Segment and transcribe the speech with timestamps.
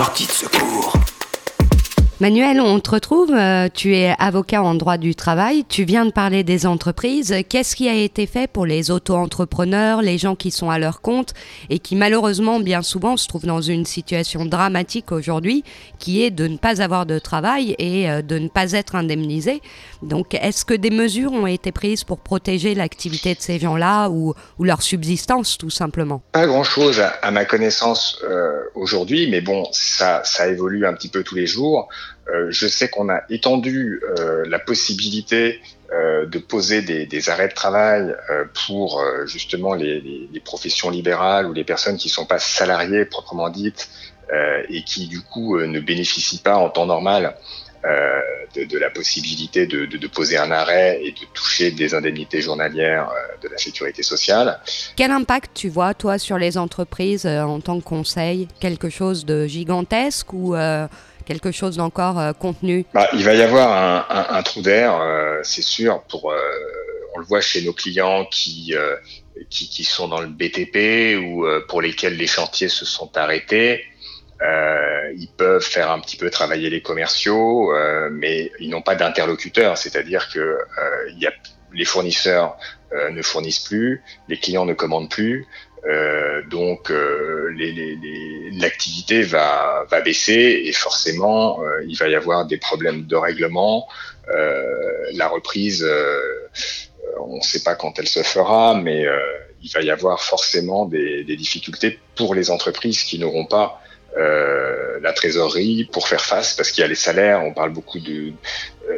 [0.00, 1.19] Sortie de secours.
[2.20, 6.10] Manuel, on te retrouve, euh, tu es avocat en droit du travail, tu viens de
[6.10, 7.34] parler des entreprises.
[7.48, 11.32] Qu'est-ce qui a été fait pour les auto-entrepreneurs, les gens qui sont à leur compte
[11.70, 15.64] et qui malheureusement bien souvent se trouvent dans une situation dramatique aujourd'hui
[15.98, 19.62] qui est de ne pas avoir de travail et euh, de ne pas être indemnisé.
[20.02, 24.34] Donc est-ce que des mesures ont été prises pour protéger l'activité de ces gens-là ou,
[24.60, 26.20] leur subsistance tout simplement?
[26.32, 31.22] Pas grand-chose à, ma connaissance euh, aujourd'hui, mais bon, ça, ça évolue un petit peu
[31.22, 31.88] tous les jours.
[32.32, 35.60] Euh, je sais qu'on a étendu euh, la possibilité
[35.92, 38.14] euh, de poser des, arrêts de travail
[38.66, 43.88] pour justement les, professions libérales ou les personnes qui ne sont pas salariées proprement dites
[44.68, 47.34] et qui du coup ne bénéficient pas en temps normal
[48.54, 53.10] de, la possibilité de, poser un arrêt et de toucher des indemnités journalières
[53.42, 54.60] de la sécurité sociale.
[54.96, 58.48] Quel impact tu vois, toi, sur les entreprises en tant que conseil?
[58.60, 60.54] Quelque chose de gigantesque ou
[61.30, 65.62] quelque chose d'encore euh, contenu bah, Il va y avoir un, trou d'air, euh, c'est
[65.62, 66.02] sûr.
[66.08, 66.36] Pour, euh,
[67.14, 68.74] on le voit chez nos clients qui,
[69.48, 73.84] qui, sont dans le BTP ou pour lesquels les chantiers se sont arrêtés.
[74.40, 77.72] ils peuvent faire un petit peu travailler les commerciaux,
[78.12, 80.56] mais ils n'ont pas d'interlocuteur, c'est-à-dire que
[81.10, 81.32] il y a,
[81.72, 82.56] les fournisseurs
[83.12, 85.46] ne fournissent plus, les clients ne commandent plus,
[85.86, 87.54] euh, donc euh,
[88.52, 93.88] l'activité va, baisser et forcément euh, il va y avoir des problèmes de règlement.
[95.12, 95.86] la reprise,
[97.18, 99.04] on ne sait pas quand elle se fera, mais
[99.62, 103.82] il va y avoir forcément des difficultés pour les entreprises qui n'auront pas
[104.16, 108.32] la trésorerie pour faire face, parce qu'il y a les salaires, on parle beaucoup de,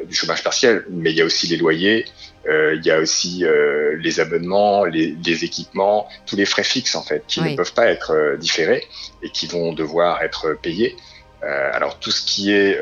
[0.07, 2.07] du chômage partiel, mais il y a aussi les loyers,
[2.49, 6.95] euh, il y a aussi euh, les abonnements, les, les, équipements, tous les frais fixes
[6.95, 8.85] en fait, qui ne peuvent pas être euh, différés
[9.23, 10.97] et qui vont devoir être payés.
[11.43, 12.81] alors tout ce qui est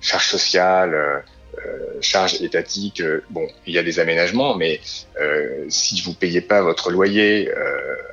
[0.00, 1.22] charge sociale,
[2.00, 4.80] charge étatique, bon, il y a des aménagements, mais
[5.68, 7.50] si vous payez pas votre loyer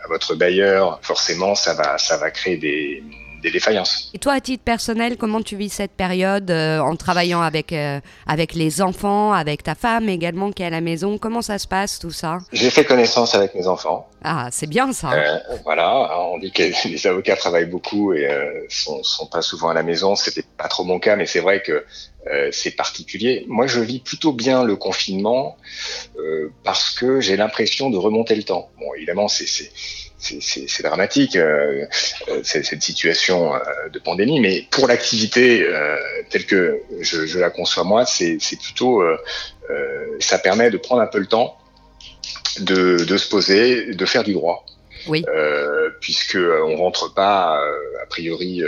[0.04, 3.02] à votre bailleur, forcément ça va ça va créer des
[3.42, 4.10] des défaillances.
[4.14, 8.00] Et toi, à titre personnel, comment tu vis cette période euh, en travaillant avec, euh,
[8.26, 11.18] avec les enfants, avec ta femme également qui est à la maison?
[11.18, 12.40] Comment ça se passe tout ça?
[12.52, 14.10] J'ai fait connaissance avec mes enfants.
[14.24, 15.12] Ah, c'est bien ça.
[15.12, 18.28] Euh, voilà, on dit que les avocats travaillent beaucoup et
[18.70, 20.16] sont, sont pas souvent à la maison.
[20.16, 21.86] C'était pas trop mon cas, mais c'est vrai que
[22.52, 23.46] c'est particulier.
[23.48, 25.58] Moi, je vis plutôt bien le confinement
[26.64, 28.70] parce que j'ai l'impression de remonter le temps.
[28.80, 29.28] Bon, évidemment,
[30.20, 31.86] c'est dramatique euh,
[32.30, 33.60] euh cette situation euh,
[33.92, 35.96] de pandémie, mais pour l'activité euh,
[36.30, 39.04] telle que je, la conçois moi, c'est plutôt
[40.20, 41.58] ça permet de prendre un peu le temps
[42.60, 44.66] de se poser, de faire du droit.
[45.08, 45.24] Oui.
[45.28, 47.60] Euh, puisque on rentre pas
[48.02, 48.62] a priori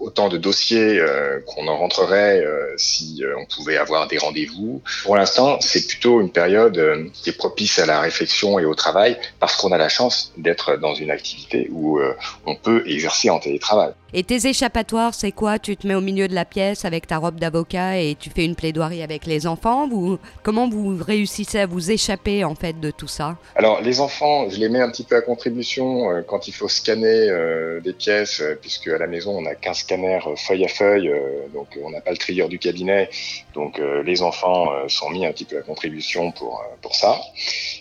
[0.00, 1.02] autant de dossiers
[1.46, 2.44] qu'on en rentrerait
[2.76, 4.82] si on pouvait avoir des rendez-vous.
[5.02, 9.18] Pour l'instant, c'est plutôt une période qui est propice à la réflexion et au travail
[9.38, 12.00] parce qu'on a la chance d'être dans une activité où
[12.46, 13.92] on peut exercer en télétravail.
[14.14, 15.58] Et tes échappatoires, c'est quoi?
[15.58, 18.44] Tu te mets au milieu de la pièce avec ta robe d'avocat et tu fais
[18.44, 19.88] une plaidoirie avec les enfants?
[19.88, 23.36] Vous, Comment vous réussissez à vous échapper en fait de tout ça?
[23.56, 26.68] Alors les enfants, je les mets un petit peu à contribution euh, quand il faut
[26.68, 30.68] scanner euh, des pièces, euh, puisque à la maison on a 15 scanners feuille à
[30.68, 31.12] feuille,
[31.52, 33.08] donc on n'a pas le trieur du cabinet,
[33.54, 37.20] donc les enfants sont mis un petit peu à contribution pour, pour ça.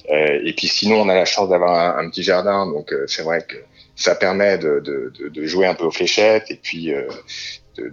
[0.09, 3.57] et puis sinon on a la chance d'avoir un, petit jardin, donc c'est vrai que
[3.95, 6.93] ça permet de, de, de, jouer un peu aux fléchettes et puis
[7.79, 7.89] euh,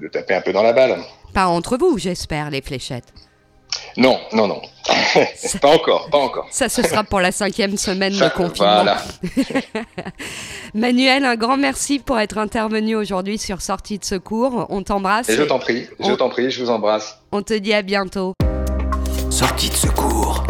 [0.00, 0.98] de, taper un peu dans la balle.
[1.32, 3.12] Pas entre vous, j'espère, les fléchettes.
[3.96, 4.60] Non, non, non.
[5.60, 6.46] pas encore, pas encore.
[6.50, 8.82] Ça, ce sera pour la cinquième semaine de confinement.
[8.82, 9.02] Voilà.
[10.74, 14.66] Manuel, un grand merci pour être intervenu aujourd'hui sur Sortie de secours.
[14.70, 15.28] On t'embrasse.
[15.28, 17.18] Et je t'en prie, je t'en prie, je vous embrasse.
[17.32, 18.34] On te dit à bientôt.
[19.30, 20.44] Sortie de secours.